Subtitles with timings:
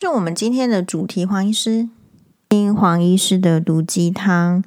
[0.00, 1.86] 就我们今天的主题，黄医师
[2.48, 4.64] 听黄医师的毒鸡汤。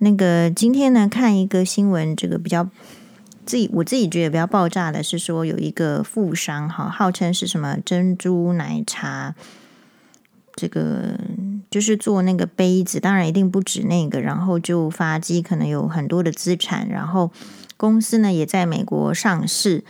[0.00, 2.68] 那个今天呢，看一个新闻，这个比较
[3.46, 9.34] 自己我自己觉得比较爆炸的是说，有一个富商哈，号称是什么珍珠奶茶，
[10.54, 11.18] 这个
[11.70, 17.32] 就是做那个杯子，当然一定不止那个，然后就发迹，可能有很多的资产，然后
[17.78, 19.82] 公司呢也在美国上市，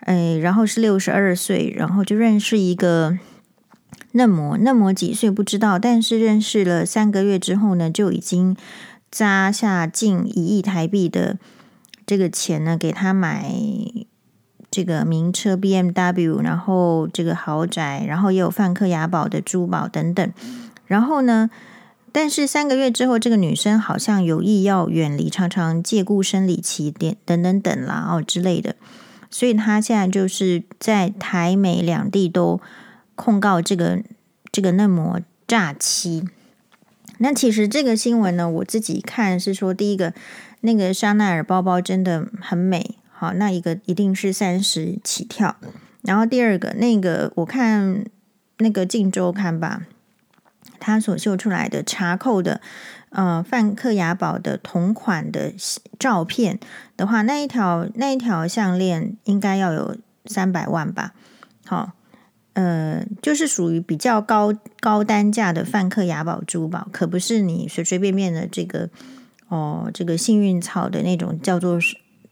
[0.00, 3.16] 哎，然后是六十二岁，然后就认识一个。
[4.16, 8.56] 嫩模，嫩模几岁不知道，但是认识了三个月之后呢，就已经
[9.10, 11.36] 砸下近一亿台币的
[12.06, 13.52] 这个钱呢，给他买
[14.70, 20.32] 这个名车 BMW，然后这个豪宅，然后也有梵克雅宝的珠宝等等。
[20.86, 21.50] 然后呢，
[22.12, 28.76] 但是三个月之后，这个女生好像有意要远离，常常借故生理期点等等等啦哦之类的，
[29.28, 32.60] 所以她现在就是在台美两地都。
[33.16, 34.02] 控告这个
[34.54, 36.28] 这个嫩模诈欺，
[37.18, 40.14] 那其实这个新闻呢，我自己看是说，第一个
[40.60, 45.56] 那个香奈儿包包真的很美，好，那一个一定是三十起跳。
[46.02, 48.04] 然后第二个那个我看
[48.58, 49.82] 那个《镜周刊》吧，
[50.78, 52.60] 他所秀出来的查扣的
[53.08, 55.52] 呃梵克雅宝的同款的
[55.98, 56.60] 照片
[56.96, 59.96] 的话，那一条那一条项链应该要有
[60.26, 61.12] 三百万吧，
[61.66, 61.94] 好。
[62.54, 68.88] 呃，就是属于比较高高单价的梵克雅宝珠宝，可不是你随随便便的这个
[69.48, 71.78] 哦，这个幸运草的那种叫做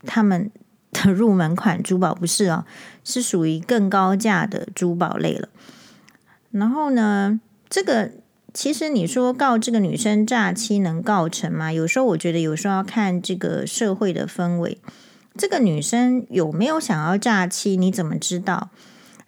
[0.04, 0.50] 他们
[0.92, 2.64] 的 入门款珠宝，不是哦，
[3.04, 5.48] 是属于更高价的珠宝类了。
[6.52, 8.12] 然后呢，这个
[8.54, 11.72] 其实你说告这个女生诈欺能告成吗？
[11.72, 14.78] 有时候我觉得有时候要看这个社会的氛围，
[15.36, 18.70] 这个女生有没有想要诈欺，你怎么知道？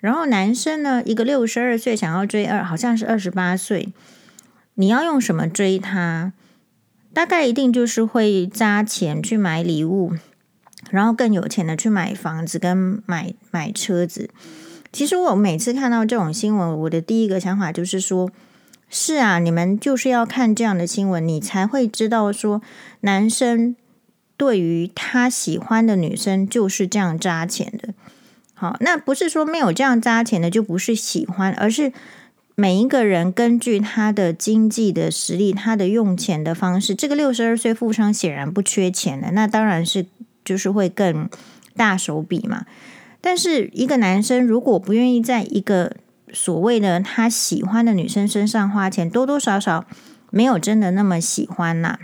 [0.05, 3.95] 然后男生呢，一个六十二岁想要追二，好像是二十八岁，
[4.75, 6.35] 你要用什么追他？
[7.15, 10.13] 大概一定就是会砸钱去买礼物，
[10.91, 14.29] 然后更有钱的去买房子跟买买车子。
[14.93, 18.31] 其实我每次看到这种新闻，我的第一个想法就是说，
[18.91, 22.61] 是啊，你们就是要看这样的新闻，你才会知道说，
[23.01, 23.75] 男生
[24.37, 27.94] 对于他喜欢的女生就是这样砸钱的。
[28.65, 31.93] 好，那不是说没有这样砸钱的就不是喜欢，而是
[32.55, 36.95] 每一个人根据他的经济的实力，他的用钱的方式。
[36.95, 40.07] 这个六十二岁富商显然不缺钱的，那当然是
[40.43, 41.29] 就是会更
[41.77, 42.65] 大手笔嘛。
[43.21, 45.97] 但是一个男生如果不愿意在一个
[46.33, 49.85] 所谓的他喜欢的女生身上花钱，多多少少
[50.31, 51.99] 没有真的那么喜欢呐。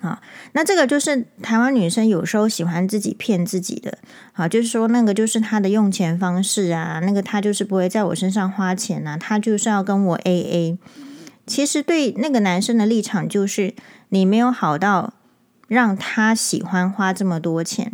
[0.00, 0.20] 啊
[0.52, 3.98] 那这个就是台湾女生有时候喜欢自己骗自己的，
[4.32, 10.78] 啊，就是说那个就是她的用钱方式啊，那个她就是不会在我身上花钱呐，她就是要跟我 AA。
[11.46, 13.74] 其实对那个男生的立场就是
[14.10, 15.12] 你没有好到
[15.68, 17.92] 让他喜欢花这么多钱。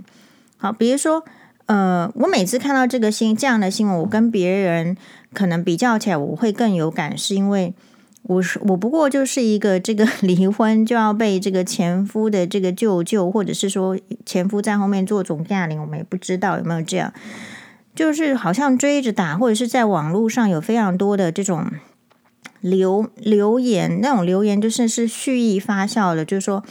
[0.58, 1.24] 好，比如说，
[1.66, 4.96] 呃，我每次看到这个新这样的新闻，我跟别人
[5.32, 7.74] 可能比较起来，我会更有感，是因为。
[8.28, 17.12] 我是我不过就是一个这个 离婚就要被这个前夫的这个舅舅，或者是说前夫在后面做总驾龄，我们也不知道有没有这样，
[17.94, 21.70] 就是好像追着打，或者是在网络上有非常多的这种
[22.60, 26.64] 留留言，那种留言就是是蓄意发酵的，就是说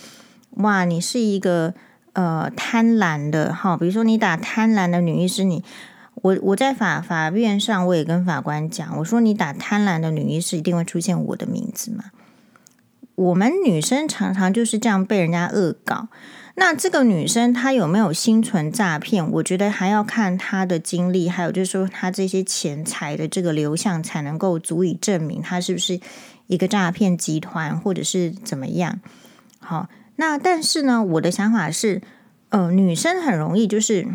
[0.58, 1.74] 哇，你是一个
[2.12, 5.64] 呃贪婪的哈，比如说你打贪婪的女医师，你。
[6.26, 12.06] 我我在法法院上，我也跟法官讲，我说你打贪婪的女医师，一定会出现我的名字嘛。
[13.14, 16.08] 我们女生常常就是这样被人家恶搞。
[16.56, 19.30] 那这个女生她有没有心存诈骗？
[19.34, 26.00] 我觉得还要看她的经历，还有就是说她这些钱财的这个流向，才能够足以证明她是不是
[26.48, 29.00] 一个诈骗集团，或者是怎么样。
[29.60, 32.02] 好，那但是呢，我的想法是，
[32.50, 34.08] 呃，女生很容易就是。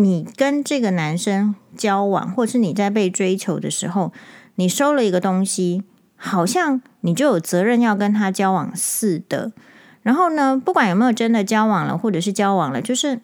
[0.00, 4.14] 你跟这个男生交往，或是你在被追求的时候，
[4.54, 5.84] 你收了一个东西，
[6.16, 9.52] 好像你就有责任要跟他交往似的。
[10.00, 13.20] 然后呢，不管有没有真的交往了，或者是交往了，就是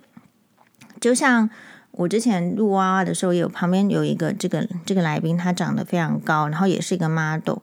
[1.01, 1.49] 就像
[1.93, 7.57] 我之前录娃娃的时候，有旁边有一个这个这个来宾，他长得非常高，然后也是一个 model。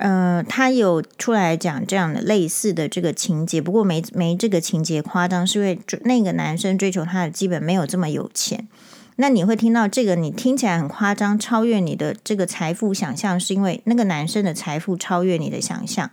[0.00, 8.68] 呃，他有出来讲这样的类似的这个情节，不过没没这个情节夸张，是因为那个男生追求他的基本没有这么有钱。
[9.16, 16.08] 那你会听到这个，你听起来很夸张，超越你的这个财富想象，是因为那个男生的财富超越你的想象，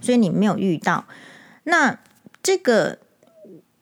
[0.00, 1.04] 所以你没有遇到。
[1.64, 1.98] 那
[2.42, 2.98] 这个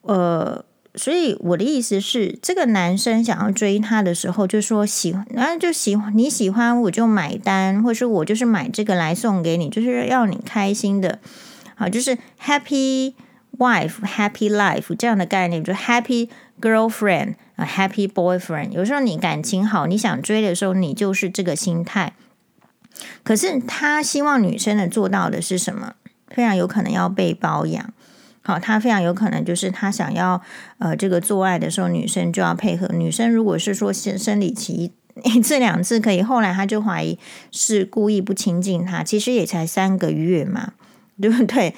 [0.03, 0.65] 呃，
[0.97, 11.19] 所以我的意思是，这个男生想要追她的时候，就说喜欢，然后就喜欢你喜欢我就买单，或者是我就是买这个来送给你，就是要你开心的，
[11.75, 13.15] 好，就是 happy
[13.59, 16.29] wife happy life 这样的概念，就 happy
[16.61, 18.71] girlfriend 啊 happy boyfriend。
[18.71, 22.13] 有时候你感情好，你想追的时候，你就是这个心态。
[23.25, 25.95] 可是他希望女生能做到的是什么？
[26.29, 27.93] 非常有可能要被包养。
[28.47, 30.39] 好，他非常有可能就是他想要
[30.77, 32.87] 呃，这个做爱的时候，女生就要配合。
[32.89, 34.93] 女生如果是说生生理期
[35.25, 37.19] 一次两次可以，后来他就怀疑
[37.51, 39.03] 是故意不亲近他。
[39.03, 40.75] 其实也才三个月嘛，
[41.19, 41.75] 对不对？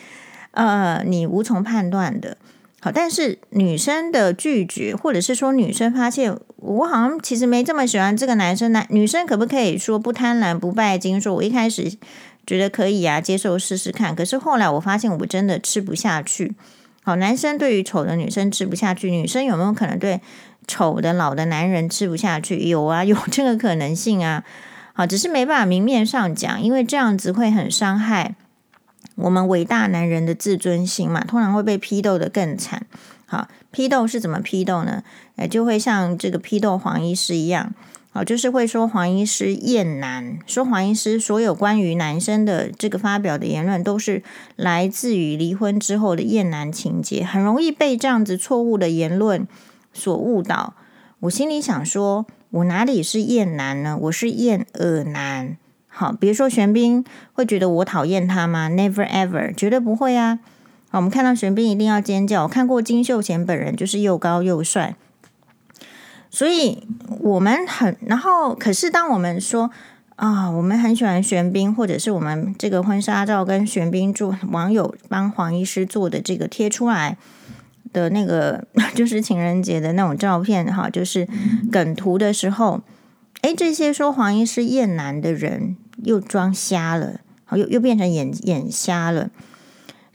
[0.50, 2.36] 呃，你无从判断的。
[2.80, 11.20] 好，但是女生的拒绝，或者是说女生发现我好像其实没这么喜欢这个男生，男女生可不可以说不贪婪不拜金？
[11.20, 11.92] 说我一开始。
[12.46, 14.14] 觉得可以啊，接受试试看。
[14.14, 16.54] 可是后来我发现我真的吃不下去。
[17.02, 20.20] 好，男生对于丑的女生吃不下去，女生有没有可能对
[20.66, 22.69] 丑的老的男人吃不下去？
[22.69, 24.44] 有啊， 有这个可能性啊。
[24.93, 28.34] 好，只是没办法明面上讲，因为这样子会很伤害
[29.16, 32.87] 我们伟大男人的自尊心嘛，通常会被批斗得更惨。
[33.26, 35.02] 好，批斗是怎么批斗呢？
[35.37, 37.75] 呃，就会像这个批斗黄医师一样。
[38.16, 44.22] 哦，就是会说黄医师厌男，说黄医师所有关于男生的这个发表的言论，都是
[44.56, 49.46] 来自于离婚之后的厌男情节，很容易被这样子错误的言论
[49.92, 50.72] 所误导。
[51.20, 53.98] 我心里想说，我哪里是厌男呢？
[54.00, 55.58] 我是厌恶男。
[55.86, 57.04] 好，比如说玄彬
[57.34, 60.38] 会觉得我讨厌他吗？Never ever，绝对不会啊。
[60.88, 62.44] 好，我们看到玄彬一定要尖叫。
[62.44, 64.96] 我看过金秀贤本人，就是又高又帅。
[66.31, 66.87] 所以
[67.20, 69.70] 我们很，然后可是当我们说
[70.17, 77.17] 啊，我们很喜欢玄彬，或者是我们这个婚纱照跟玄彬做网友帮黄医师做的这个贴出来
[77.93, 81.28] 的那个， 就是情人节的那种照片哈，就是
[81.70, 82.81] 梗图的时候，
[83.43, 89.31] 哎，这些说黄医师厌男的人又装瞎了，好，又又变成眼眼瞎了。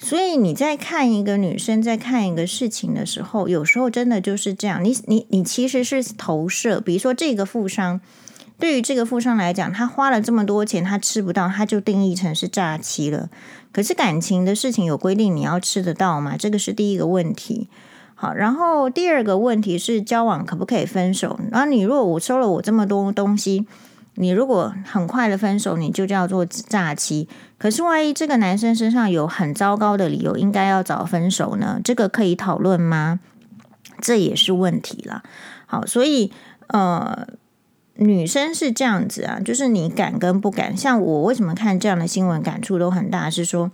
[0.03, 4.83] 所以你在看一个女生在看一个事情的时候，有时候真的就是这样。
[4.83, 8.01] 你你你其实是投射，比如说这个富商，
[8.57, 13.29] 对于这个富商来讲，他花了这么多钱，他吃不到，他就定义成是诈欺了。
[13.71, 16.35] 可是感情的事情有规定，你要吃得到吗？
[16.35, 17.69] 这个是第一个问题。
[18.15, 21.39] 好，然后第二个问题是交往可不可以分手？
[21.51, 23.67] 然后你如果我收了我这么多东西。
[24.15, 27.27] 你如果很快的分手，你就叫做诈欺。
[27.57, 31.79] 可是万一这个男生身上有很糟糕的理由，应该要早分手呢？
[31.83, 33.19] 这个可以讨论吗？
[33.99, 35.23] 这也是问题了。
[35.65, 36.31] 好，所以
[36.67, 37.27] 呃，
[37.95, 40.75] 女生是这样子啊，就是你敢跟不敢。
[40.75, 43.71] 像我为什么看这样的新闻感触都很大，是说。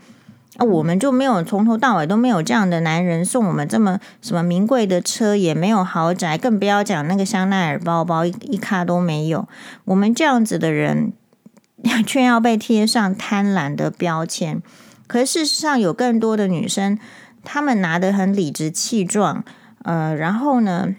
[0.56, 9.48] 啊，我们就没有从头到尾都没有这样的男人送我们这么什么名贵的车，也没有豪宅，更不要讲那个香奈儿包包一一卡都没有。
[9.86, 11.14] 我们这样子的人，
[12.08, 14.62] 却要被贴上贪婪的标签。
[15.06, 16.98] 可是事实上，有更多的女生，
[17.44, 19.44] 她们拿得很理直气壮。
[19.84, 20.96] 呃，然后呢，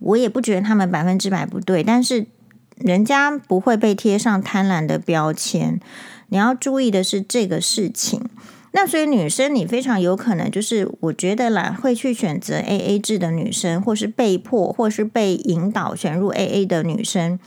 [0.00, 2.26] 我也不觉得她们百分之百不对，但是
[2.76, 5.78] 人家不会被贴上贪婪的标签。
[6.28, 8.28] 你要注意的是这个事情。
[8.76, 17.38] 那所以女生，你非常有可能就是，我觉得啦，会去选择 AA 制的女生，或是被迫，或是被引导选入 AA 的女生，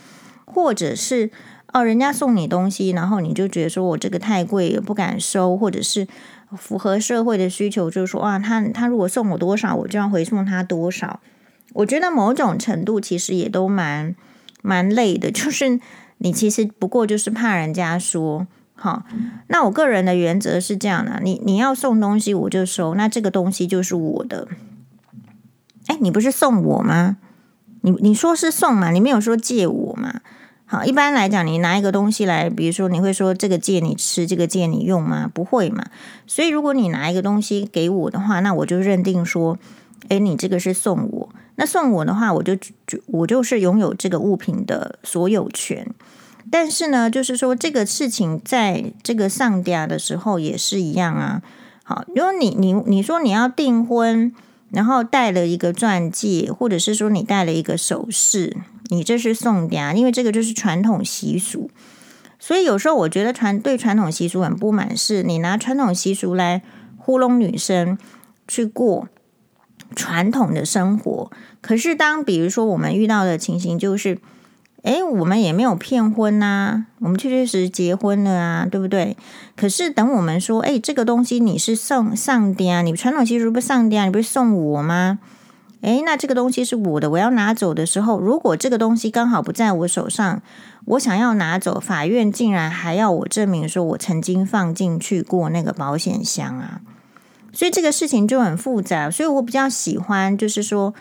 [0.46, 1.30] 或者是
[1.74, 6.08] 哦，人家送你东西，然后你就觉得说我这个太贵，也不敢收，或者是
[6.56, 11.20] 符合社会的需求，就是说啊，他他如果送我多少，我就要回送他多少。
[11.74, 14.16] 我觉得某种程度其实也都蛮
[14.62, 15.78] 蛮累的， 就是
[16.20, 18.48] 你其实不过就是怕人家说。
[18.80, 19.04] 好，
[19.48, 24.48] 那我个人的原则是这样的：你你要送东西，我就收，那这个东西就是我的。
[25.88, 27.18] 哎，你不是送我吗？
[27.82, 28.92] 你你说是送嘛？
[28.92, 30.22] 你没有说借我嘛？
[30.66, 35.32] 好，一般来讲，你拿一个东西来，比如说你会说这个借你吃，这个借你用吗？
[35.34, 35.86] 不会嘛。
[36.28, 39.58] 所以如果你拿一个东西给我的话，那我就认定说，
[40.10, 41.30] 哎，你这个是送我。
[41.56, 45.88] 那送我的话，我就就我就是拥有这个物品的所有权。
[46.50, 51.42] 但是呢，就是说这个事情在这个上嗲的时候也是一样啊。
[51.84, 54.34] 好，如果你你你说你要订婚，
[54.70, 58.56] 然后戴了一个钻戒，或者是说你戴了一个首饰，
[58.90, 61.70] 你这是送嗲，因为这个就是传统习俗。
[62.40, 66.62] 所以有时候我觉得传对传统习俗很不满，是你拿传统习俗来
[66.98, 67.98] 糊弄女生
[68.48, 69.08] 去过
[69.96, 71.32] 传统的生活。
[71.62, 74.20] 可是当比如说我们遇到的情形就是。
[74.84, 79.18] 诶，我们也没有骗婚呐、啊，我们确确实实结婚了啊，对不对？
[79.56, 85.20] 可是等我们说，诶，这个东西你是送上帝啊，你传统习俗不上帝啊，你不是送我吗？
[85.82, 90.42] 诶，诶，那这个东西是我的，我要拿走的时候，如果这个东西刚好不在我手上，
[90.86, 96.80] 我想要拿走，法院竟然还要我证明说我曾经放进去过那个保险箱啊，
[97.52, 99.12] 所以这个事情就很复杂。
[99.12, 100.94] 所以我比较喜欢，就是说，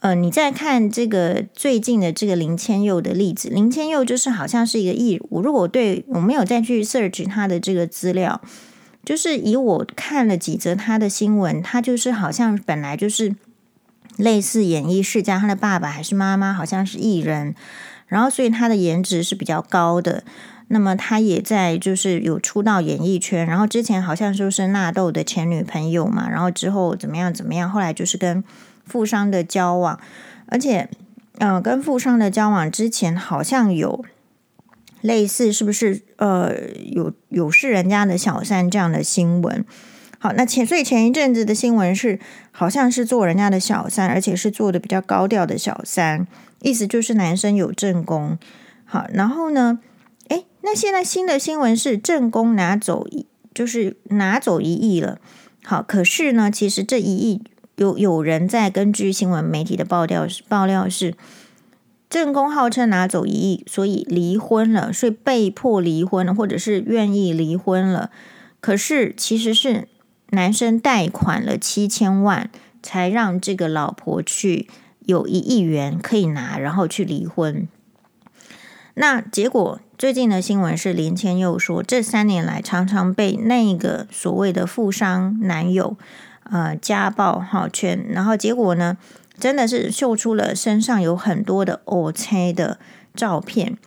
[0.00, 8.40] 呃，你再看这个最近的这个林千佑的例子，林千佑就是好像是一个艺，我如果对我没有再去 search 他的这个资料。
[9.04, 13.34] 就是以我看了几则他的新闻，他就是好像本来就是
[14.18, 17.54] 类似演艺世家，他的爸爸还是妈妈好像是艺人，
[18.06, 20.24] 然后所以他的颜值是比较高的。
[20.68, 28.44] 那么他也在就是有出道演艺圈，然后之前好像就是纳豆的前女朋友嘛，然后之后怎么样怎么样，后来就是跟
[28.88, 30.00] 富商的交往，
[30.46, 30.88] 而且
[31.38, 34.04] 嗯、跟富商的交往之前好像有。
[35.00, 36.52] 类似是不是呃
[36.90, 39.64] 有有是人家的小三这样的新闻？
[40.18, 42.18] 好，那前所以前一阵子的新闻是
[42.50, 46.26] 好像是做人家的小三，而且是做的比较高调的小三，
[46.62, 48.36] 意思就是男生有正宫。
[48.84, 49.78] 好，然后呢，
[50.30, 53.06] 诶，那现在新的新闻是正宫拿走
[53.54, 55.20] 就是拿走一亿了。
[55.62, 57.44] 好，可是呢，其实这一亿
[57.78, 61.14] 有有人在根据新闻媒体的爆料爆料是。
[62.10, 68.10] 正宫号称拿走一亿，所以离婚了，所以被迫离婚，或者是愿意离婚了。
[68.62, 69.86] 可是其实是
[70.30, 72.48] 男生贷款了七千万，
[72.82, 74.66] 才让这个老婆去
[75.00, 77.68] 有一亿元可以拿，然后去离婚。
[78.94, 85.98] 那结果最近的新闻是林千佑说，这三年来常常被那个所谓的富商男友
[86.50, 88.96] 呃家暴哈圈，然后结果呢？
[89.40, 92.80] 真的是秀出了身上有很多的乌青的
[93.14, 93.78] 照片，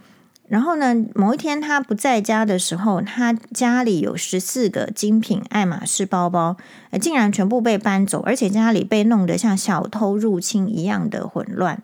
[0.48, 6.56] 然后呢，某一天他不在家的时候，他家里有十四个精品爱马仕包包，
[7.02, 11.84] 竟然全部被搬走，而且家里被弄得像小偷入侵一样的混乱。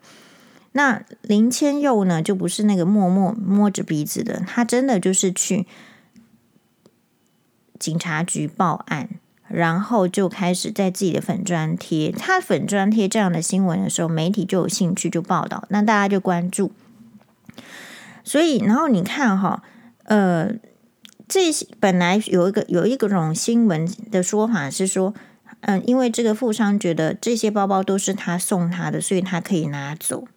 [0.71, 5.67] 那林千佑呢，就不是那个默默摸着鼻子的，他真的就是去
[7.77, 9.09] 警察局报案。
[9.47, 16.71] 然后就开始在自己的粉专贴，他粉专贴这样的新闻的时候，媒体就有兴趣就报道，那大家就关注。
[18.23, 19.63] 所以，然后你看哈，
[20.03, 20.51] 呃，
[21.27, 25.13] 这些本来有一个有一个种新闻的说法是说，
[25.61, 30.27] 嗯、因为这个富商觉得这些包包都是他送他的，所以他可以拿走。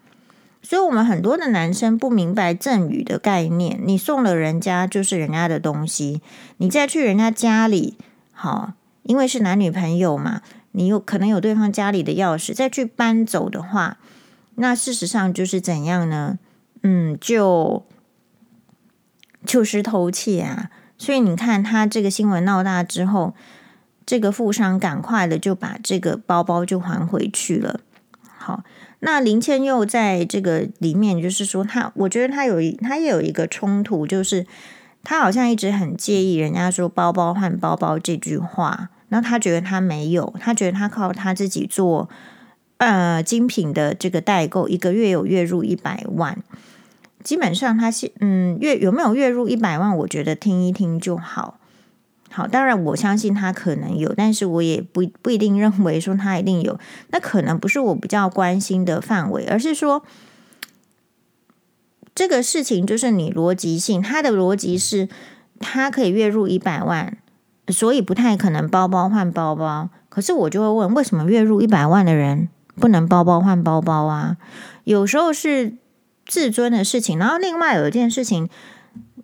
[0.62, 6.22] 所以我们很多的男生不明白赠与的概念，你送了人家就是人家的东西，
[6.58, 7.96] 你再去人家家里，
[8.32, 8.74] 好。
[9.02, 10.42] 因为是男女朋友嘛，
[10.73, 13.99] 你有可能有对方家里的钥匙，再去搬走的话，
[14.57, 16.38] 那事实上就是怎样呢？
[16.83, 17.87] 嗯，就
[19.45, 20.71] 就是偷窃啊！
[20.99, 23.35] 所以你看，他这个新闻闹大之后，
[24.04, 27.80] 这个富商赶快的就把这个包包就还回去了。
[28.38, 28.62] 好，
[29.00, 34.47] 那林千佑在这个里面，就是说他，我觉得他有，他也有一个冲突，就是。
[35.02, 42.09] 他好像一直很介意人家说“包包换包包”这句话，那他觉得他没有，他觉得他靠他自己做
[42.76, 46.38] 呃精品的这个代购，一个月有月入一百万。
[47.25, 51.59] 基本上他是嗯月有没有月入一百万，我觉得听一听就好。
[52.30, 56.78] 好，当然我相信他可能有，但是我也不不一定认为说他一定有。
[57.09, 60.04] 那可能不是我比较关心的范围，而是说。
[62.20, 65.08] 这个事情就是你逻辑性，他的逻辑是，
[65.58, 67.16] 他可以月入一百万，
[67.68, 69.88] 所以不太可能包包换包包。
[70.10, 74.36] 可是我就会问，为什么月入一百万的人不能包包换包包啊？
[74.84, 75.78] 有时候是
[76.26, 77.18] 自尊的事情。
[77.18, 78.50] 然后另外有一件事情，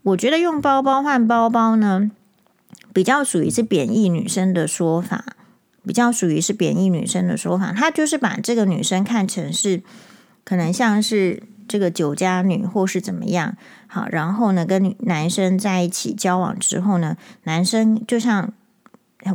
[0.02, 2.10] 我觉得用包包换包包呢，
[2.94, 5.36] 比较属于是贬义女生的说法，
[5.86, 7.74] 比较属于是贬义女生的说法。
[7.76, 9.82] 他就是把这个女生看成是
[10.44, 11.42] 可能像是。
[11.68, 13.56] 这个酒家女或是怎么样
[13.87, 18.52] 好，然后呢，跟男生在一起交往之后呢，男生就像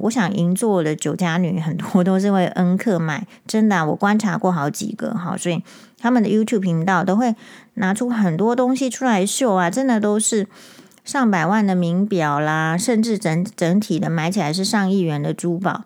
[0.02, 5.62] 我想银座的酒家女很多都是会恩客买，真的，我观察过好几个哈，所以
[5.98, 7.36] 他们的 YouTube 频道都会
[7.74, 10.48] 拿出很多东西出来秀啊，真的都是
[11.04, 15.84] 上百万的名表啦，甚至整整体的买起来是上亿元的珠宝。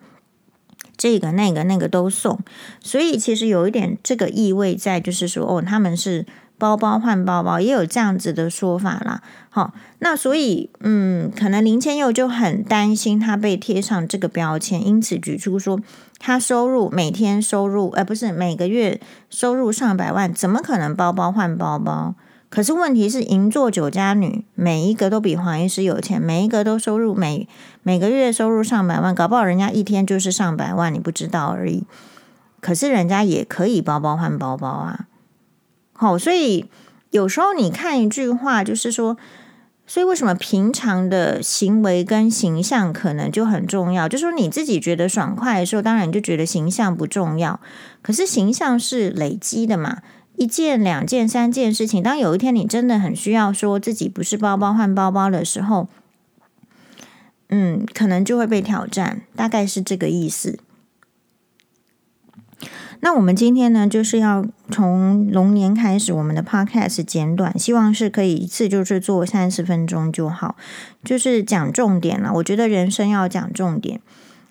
[0.97, 2.39] 这个、那个、那个都送，
[2.79, 6.25] 所以其实有一点这个意味在，就是说，哦，他们是
[6.57, 9.21] 包包换包包，也有这样子的说法啦。
[9.49, 15.79] 好，那所以，嗯，可能林千佑就很担心他被贴上这个标签，因此举出说，
[16.19, 18.99] 他收入每天收入，呃，不是每个月
[19.29, 22.15] 收入上百万，怎么可能包包换包包？
[22.55, 27.49] 可是问题是，银座酒家女每一个都比黄医师有钱，每一个都收入每
[27.83, 31.83] 每个月收入上百万，搞不好人家一天就是上百万，你不知道而已。
[32.61, 35.07] 可是人家也可以包包换包包啊。
[35.91, 36.69] 好，所以
[37.09, 39.17] 有时候你看一句话，就是说，
[39.85, 44.07] 所以为什么平常的行为跟形象可能就很重要？
[44.07, 47.59] 就是说你自己觉得爽快的时候，当然就觉得形象不重要。
[48.01, 49.97] 可是形象是累积的嘛，
[50.37, 55.87] 一件、两件、三件事情，当有一天你真的很需要说自己不是包包换包包的时候，
[57.49, 60.59] 嗯，可能就会被挑战，大概是这个意思。
[63.01, 70.55] 那我们今天呢，就是要从龙年开始，我们的 podcast 简短，希望是可以一次就是做三十分钟就好，
[71.03, 72.31] 就是讲重点了。
[72.33, 74.01] 我觉得人生要讲重点，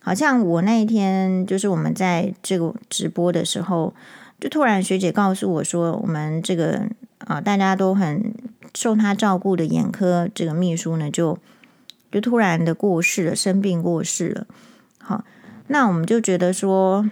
[0.01, 3.93] 好像我那一天就是我们在这个直播的时候，
[4.41, 6.89] 就突然学姐告诉我说，我们这个
[7.19, 8.35] 啊大家都很
[8.75, 11.39] 受他照顾的眼科这个秘书呢，就
[12.11, 14.47] 就突然的过世了，生病过世了。
[14.99, 15.25] 好，
[15.69, 17.09] 那我们就觉得说。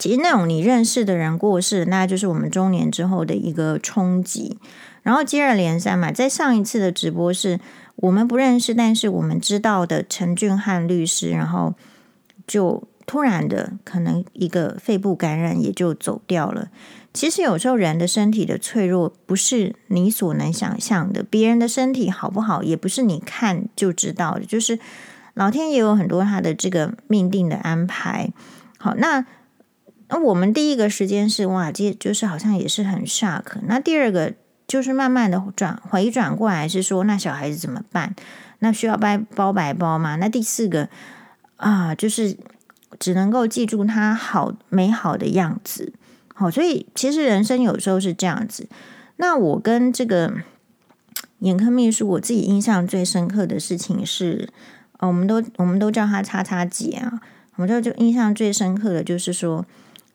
[0.00, 4.56] 其实那种你认识的人过世，那就是我们中年之后的一个冲击，
[5.02, 6.12] 然后接二连三嘛。
[6.12, 7.58] 在上一次的直播是
[7.96, 11.74] 我们不认识，但是我们知道的陈俊翰律师，然后
[12.46, 16.68] 就突然的可能一个肺部感染也就走掉了。
[17.12, 24.78] 其实有时候人的身体的脆弱不是你所能想象的，别人的身体好不好也不是你看就知道的，就是
[25.34, 28.30] 老天也有很多他的这个命定的安排。
[28.78, 29.26] 好，那。
[30.10, 33.42] 那我们第一个时间是哇，这就是好像也是很 shock。
[33.64, 34.32] 那第二个
[34.66, 38.16] 就是慢慢的转回转过来，是说那小孩子怎么办？
[38.60, 40.16] 那需要包包白包吗？
[40.16, 40.88] 那第四个
[41.56, 42.34] 啊，就是
[42.98, 45.92] 只能够记住他好美好的样子。
[46.34, 48.68] 好，所以其实人生有时候是这样子。
[49.16, 50.32] 那我跟这个
[51.40, 54.48] 眼科秘书，我自己印象最深刻的事情是，
[55.00, 57.20] 我们都我们都叫他叉叉姐啊。
[57.56, 59.66] 我们就就印象最深刻的就是说。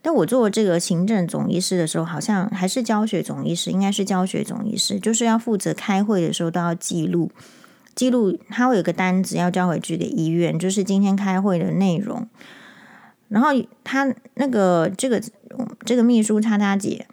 [0.06, 7.32] 但我做这个行政总医师的时候，好像还是教学总医师，应该是教学总医师，就是要负责开会的时候都要记录，
[7.96, 12.28] 记录他会有个单子要交回去给医院，就是今天开会的内容。
[13.34, 13.50] 然后
[13.84, 15.22] 他那个这个
[15.84, 17.08] 这个秘书叉叉姐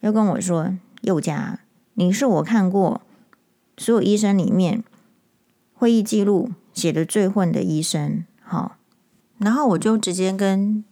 [0.00, 0.72] 又跟我说
[1.04, 1.60] ：“宥嘉，
[1.94, 3.02] 你是我看过
[3.76, 4.82] 所有医生里面
[5.74, 8.76] 会议记录写的最混的医生。”好，
[9.38, 10.82] 然后我就直接跟。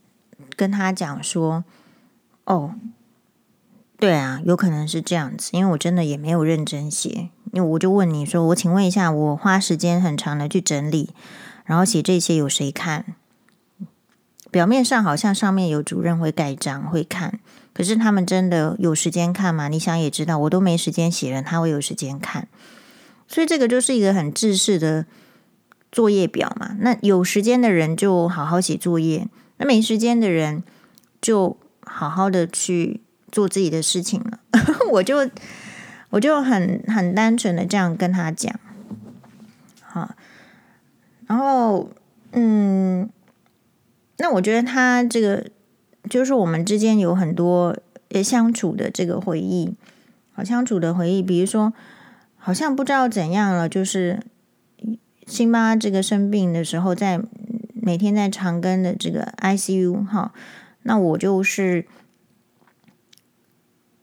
[0.57, 1.65] 跟他讲说，
[2.45, 2.75] 哦，
[3.99, 11.11] 对啊，有可能是这样子，因为我真的也没有认真写，因为我就问你说，我请问一下，我花时间很长的去整理，
[11.65, 13.17] 然后写这些有谁看？
[14.55, 17.41] 表面上好像上面有主任会盖章会看，
[17.73, 19.67] 可是他们真的有时间看吗？
[19.67, 22.47] 你想也知道，我都没时间写了，他会有时间看，
[23.27, 25.07] 所以这个就是一个很制式的
[25.91, 26.77] 作业表嘛。
[26.79, 29.27] 那有时间的人就好好写作业。
[29.57, 30.63] 那没时间的人
[31.21, 33.01] 就好好的去
[33.33, 34.39] 做自己的事情了。
[34.93, 35.29] 我就
[36.11, 38.55] 我就很很单纯的这样跟他讲，
[39.83, 40.15] 好，
[41.27, 41.91] 然后
[42.31, 43.11] 嗯，
[44.25, 45.45] 那我觉得他这个
[46.09, 47.77] 就是我们之间有很多
[48.09, 49.75] 呃相处的这个回忆，
[50.33, 51.75] 好相处的回忆，比如说
[52.39, 54.23] 好像不知道怎样了，就是
[55.27, 57.21] 辛巴这个生病的时候在。
[57.87, 60.33] 每天在长庚的这个 ICU 哈，
[60.85, 61.85] 那我就是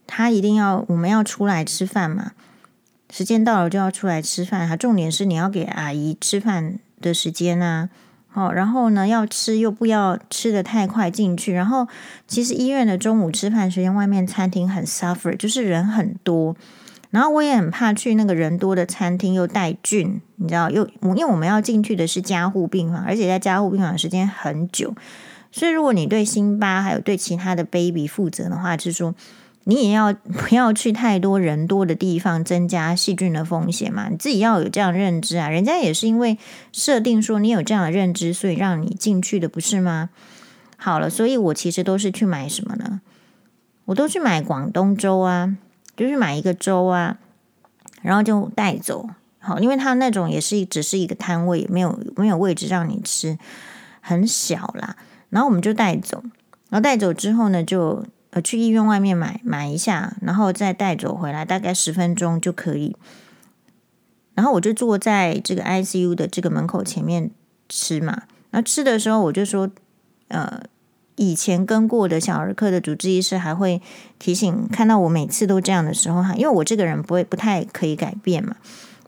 [0.06, 2.34] 他一定要我们要出来吃饭嘛，
[3.10, 4.78] 时间到了就要出来吃饭哈。
[4.78, 7.90] 重点是你要给阿姨吃饭的时间啊，
[8.34, 11.54] 好，然后呢要吃又不要吃得太快进去。
[11.54, 11.86] 然后
[12.28, 16.56] 其实医院的中午吃饭时间，外面餐厅很 suffer，就是人很多。
[17.10, 24.96] 然后我也很怕去那个人多的餐厅又带菌，你知道，又因为我们要进去的是加护病房，而且在加护病房时间很久，
[25.52, 29.14] 所以如果你对辛巴还有对其他的 baby 负责的话，就是说
[29.64, 30.14] 你也要
[30.48, 34.10] 不要去太多人多的地方，增加细菌的风险嘛？
[34.10, 35.50] 你自己要有这样认知啊！
[35.50, 36.38] 人家也是因为
[36.72, 40.10] 设定说你有这样的认知，所以让你进去的，不是吗？
[40.78, 43.02] 好了，所以我其实都是去买什么呢？
[43.86, 45.58] 我都去买广东粥啊。
[45.94, 47.18] 就是买一个粥啊，
[48.02, 53.38] 然后就带走，好，因为他那种也是只是一个摊位，没有没有位置让你吃，
[54.00, 54.96] 很小啦。
[55.30, 56.24] 然后我们就带走，
[56.70, 62.96] 然后带走之后呢，就呃去医院外面买买一下，然后再带走回来，大概十分钟就可以。
[64.34, 67.32] 然后我就坐在这个 ICU 的这个门口前面
[67.70, 68.24] 吃嘛。
[68.50, 69.70] 那吃的时候我就说，
[70.28, 70.64] 呃。
[71.18, 73.80] 以前跟过的小儿科的主治医师还会
[74.18, 78.56] 提醒，看到我每次都这样的时候哈，因为我这个人不会不太可以改变嘛，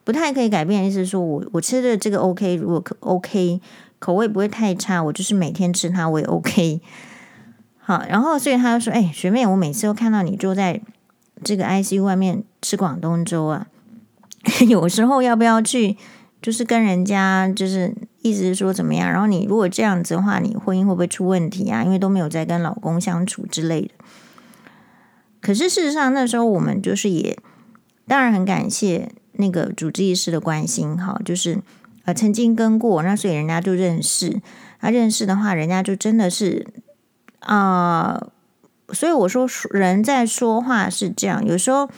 [0.04, 3.60] 不太可以改变，意思是说我我吃的这个 OK，如果 OK
[3.98, 6.82] 口味不会太差，我就是每天吃它我也 OK。
[7.86, 10.80] 好，然后所以他就说：“哎，学妹，我每次都看到你坐在
[11.44, 13.68] 这个 ICU 外面吃广东粥啊，
[14.70, 15.98] 有时候要不要去？
[16.42, 19.10] 就是跟人家就是意思是说怎么样？
[19.10, 21.84] 然后你如果这样子的话，你婚姻会不会出问题啊？
[21.84, 23.90] 因为都没有在跟老公相处之类的。
[25.42, 27.38] 可是事实上那时候我们就是也
[28.08, 31.60] 当然很感谢那个主治医师的关心，哈，就是
[32.06, 34.42] 呃曾经跟过，那所以人家就认识。
[34.80, 36.66] 他认识的话，人家就真的是。”
[37.46, 38.28] 啊、
[38.94, 41.90] 所以我说，人在说话是这样，有时候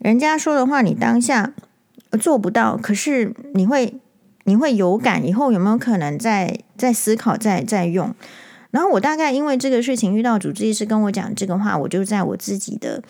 [0.00, 1.52] 人家说的话，你当下
[2.20, 4.00] 做不到，可是你会
[4.42, 8.14] 你会有感，以后有没有可能再再思考，再再用？
[8.70, 13.02] 然后我大概因为这个事情遇到主治医师跟我讲这个话，我就在我自己的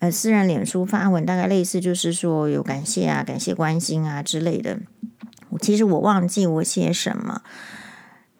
[0.00, 4.78] 呃私人脸书发文，大概类似就是说有感谢啊，感谢关心啊之类的。
[5.60, 7.42] 其实我忘记我写什么，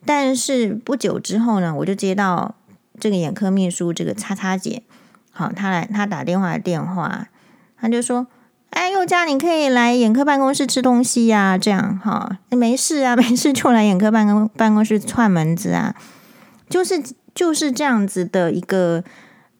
[0.04, 2.56] 但是不久之后呢，我就接到。
[2.98, 4.82] 这个眼科秘书，这个叉叉姐，
[5.30, 7.28] 好，她来，她打电话的电话，
[7.80, 8.26] 她就说
[8.70, 15.94] ：“哎，宥嘉，你可以来眼科办公室吃东西呀，这样哈，没事啊，没事就来眼科办公办公室串门子啊，
[16.68, 17.02] 就是
[17.34, 19.02] 就是这样子的一个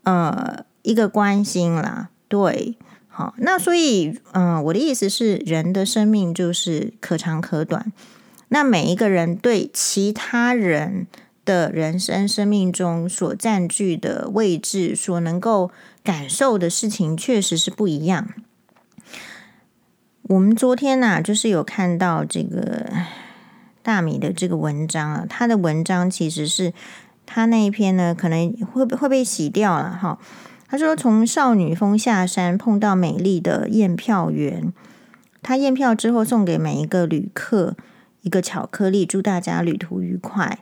[0.02, 2.76] 呃一个关心啦，对，
[3.08, 7.92] 好，那所以嗯、我的意思是，人的生命就是可长可短，
[8.48, 11.06] 那每一个人对其他人。
[11.48, 15.70] 的人生生命中所占据的位置，所能够
[16.04, 18.28] 感受的事情，确实是不一样。
[20.24, 22.86] 我们昨天呢、啊，就是有看到这个
[23.82, 26.74] 大米的这个文章啊，他的文章其实是
[27.24, 30.18] 他那一篇呢，可能会会被洗掉了哈。
[30.68, 34.70] 他说，从少女峰下山碰到美丽的验票员，
[35.40, 37.74] 他验票之后送给每一个旅客
[38.20, 40.58] 一个巧克力，祝大家旅途愉快。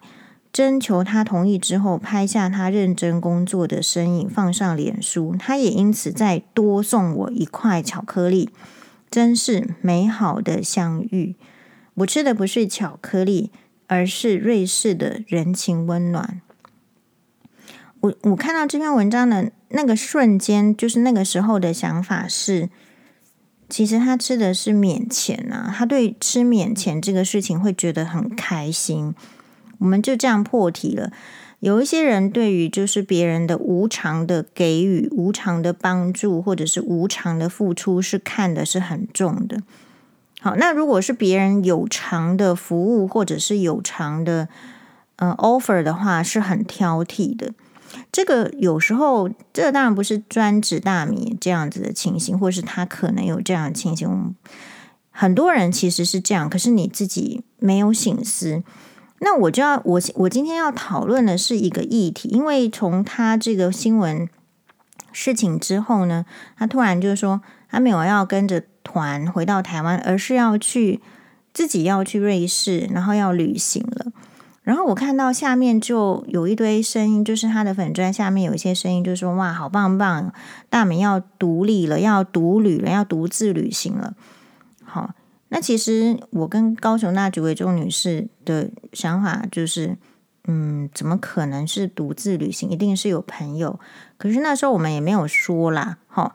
[0.56, 5.36] 征求他同意之后，拍下他认真工作的身影，放上脸书。
[5.38, 8.48] 他也因此再多送我一块巧克力，
[9.10, 11.36] 真是美好的相遇。
[11.96, 13.50] 我吃的不是巧克力，
[13.86, 16.40] 而是瑞士的人情温暖。
[18.00, 22.70] 我我看到这篇文章的那个瞬间，就是那个时候的想法是，
[23.68, 29.14] 其实他吃的是免钱啊，他对吃免钱这个事情会觉得很开心。
[29.78, 31.12] 我们就这样破题了。
[31.60, 39.62] 有一些人对于就是别人的无偿的给予、无偿的帮助，或者是无偿的付出，是看的是很重的。
[40.42, 44.48] 好，那如果是别人有偿的服务，或者是有偿的
[45.16, 47.52] 呃 offer 的话，是很挑剔的。
[48.12, 54.34] 这个有时候，这当然不是专指大米这样子的情形，或是他可能有这样的情形。
[55.10, 58.62] 很多人其实是这样，可是你自己没有醒思。
[59.20, 64.29] 那我就要我我今天要讨论的是一个议题，因为从他这个新闻
[65.12, 66.26] 事情之后呢，
[66.59, 71.00] 他突然就说他没有要跟着团回到台湾，而是要去
[71.55, 74.12] 自己要去瑞士，然后要旅行了。
[74.62, 80.33] 然后我看到下面就有一堆声音，就是他的粉砖下面有一些声音，就说哇，好棒棒，
[80.68, 84.14] 大美要独立了，要独旅了，要独自旅行了，
[85.48, 89.96] 那其实我跟高雄那几位钟女士的想法就是，
[90.48, 92.68] 嗯，怎么可能是独自旅行？
[92.68, 93.78] 一定是有朋友。
[94.18, 96.32] 可是那时候我们也没有说啦，齁。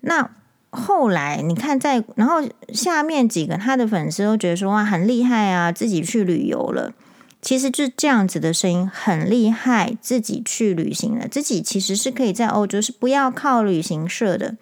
[0.00, 0.30] 那
[0.70, 6.92] 后来你看在，然后下面几个他的粉丝都觉得说哇，很厉害啊，自己去旅游了。
[7.40, 14.56] 其实就这样子的声音，很厉害，自己去旅行了，自己其实是可以在欧洲，是不要靠旅行社的。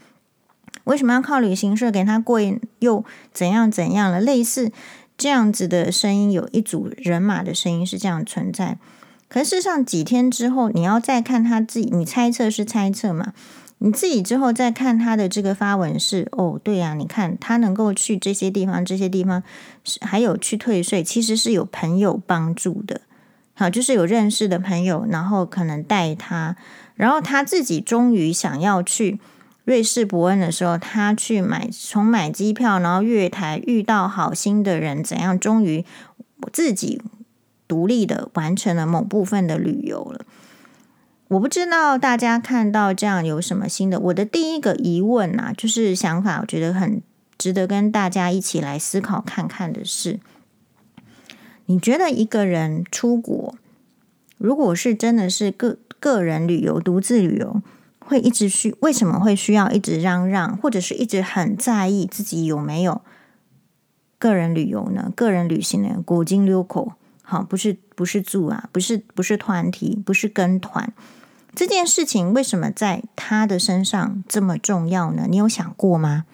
[0.86, 2.60] 为什么要靠旅行社给他贵？
[2.78, 4.20] 又怎样怎样了？
[4.20, 4.70] 类似
[5.18, 8.78] 这样子的声音，有一组人马的声音是这样存在。
[9.28, 13.32] 可是事实上，几天之后，你要再看他自己，你猜测是猜测嘛？
[13.78, 19.42] 你自己之后再看他的这个发文是哦，对呀，你看他能够去这些地方，这些地方
[19.82, 23.00] 是还有去退税，其实是有朋友帮助的。
[23.54, 26.54] 好，就是有认识的朋友，然后可能带他，
[26.94, 29.18] 然后他自己终于想要去。
[29.66, 35.84] 瑞士伯恩的时候，他去买，从买机票，然后月台遇到好心的人，怎样，终于
[36.52, 37.02] 自己
[37.66, 40.24] 独立的完成了某部分的旅游了。
[41.26, 43.98] 我不知道大家看到这样有什么新的？
[43.98, 47.02] 我的第一个疑问啊，就是想法，我觉得很
[47.36, 50.20] 值得跟大家一起来思考看看的是，
[51.64, 53.56] 你觉得一个人出国，
[54.38, 57.60] 如果是真的是个个人旅游，独自旅游？
[58.06, 63.02] 会一直需为什么会需要一直嚷嚷，或者是一直很在意自己有没有
[64.18, 65.12] 个人旅游呢？
[65.14, 66.02] 个人旅行呢？
[66.04, 66.92] 古今六口
[67.22, 70.92] 好，不是不是住啊，不是不是团体，不是跟团，
[71.54, 75.26] 这件事情为什么在他的身上这么重要呢？
[75.28, 76.24] 你有想过吗？